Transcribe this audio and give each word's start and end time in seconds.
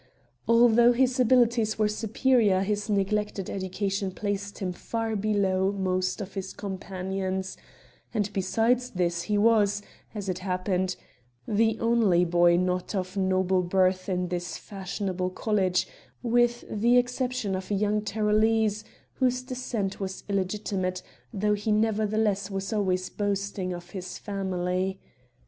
Although 0.47 0.93
his 0.93 1.19
abilities 1.19 1.77
were 1.77 1.87
superior 1.87 2.61
his 2.63 2.89
neglected 2.89 3.51
education 3.51 4.09
placed 4.09 4.57
him 4.57 4.71
far 4.73 5.15
below 5.15 5.71
most 5.71 6.21
of 6.21 6.33
his 6.33 6.53
companions, 6.53 7.55
and 8.11 8.27
besides 8.33 8.89
this 8.89 9.21
he 9.29 9.37
was, 9.37 9.83
as 10.15 10.27
it 10.27 10.39
happened, 10.39 10.95
the 11.47 11.77
only 11.79 12.25
boy 12.25 12.55
not 12.57 12.95
of 12.95 13.15
noble 13.15 13.61
birth 13.61 14.09
in 14.09 14.29
this 14.29 14.57
fashionable 14.57 15.29
college, 15.29 15.87
with 16.23 16.63
the 16.67 16.97
exception 16.97 17.53
of 17.55 17.69
a 17.69 17.75
young 17.75 18.01
Tyrolese 18.01 18.83
whose 19.13 19.43
descent 19.43 19.99
was 19.99 20.23
illegitimate, 20.27 21.03
though 21.31 21.53
he 21.53 21.71
nevertheless 21.71 22.49
was 22.49 22.73
always 22.73 23.07
boasting 23.11 23.71
of 23.71 23.91
his 23.91 24.17
family. 24.17 24.99